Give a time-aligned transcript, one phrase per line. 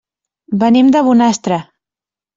[0.63, 1.63] Venim de Bonastre.